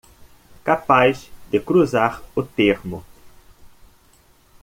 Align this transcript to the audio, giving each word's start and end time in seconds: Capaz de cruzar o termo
Capaz 0.63 1.29
de 1.51 1.59
cruzar 1.61 2.23
o 2.35 2.41
termo 2.41 3.05